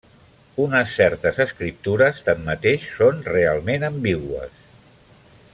[0.63, 4.61] Unes certes escriptures, tanmateix, són realment ambigües.